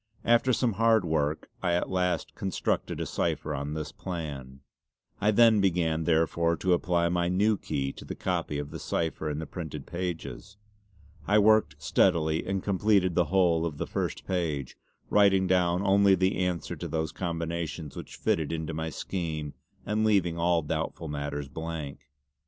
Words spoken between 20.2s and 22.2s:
all doubtful matters blank.